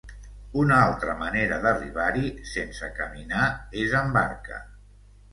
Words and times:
Una 0.59 0.77
altra 0.83 1.13
manera 1.17 1.59
d'arribar-hi 1.65 2.23
sense 2.51 2.89
caminar 3.01 3.43
és 3.83 3.93
en 3.99 4.09
barca. 4.17 4.59